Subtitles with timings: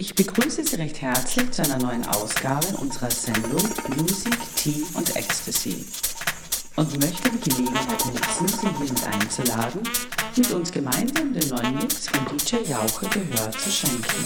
[0.00, 3.60] Ich begrüße Sie recht herzlich zu einer neuen Ausgabe unserer Sendung
[3.96, 5.84] Music, Tea und Ecstasy
[6.76, 9.80] und möchte die Gelegenheit nutzen, Sie hiermit einzuladen,
[10.36, 14.24] mit uns gemeinsam den neuen Mix von DJ Jauche Gehör zu schenken.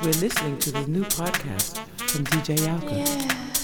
[0.00, 2.98] We're listening to the new podcast from DJ Jauche.
[2.98, 3.59] Yeah.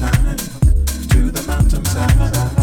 [0.00, 0.38] mountainside,
[1.08, 2.57] to the mountainside.